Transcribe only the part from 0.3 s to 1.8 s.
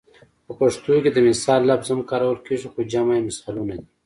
په پښتو کې د مثال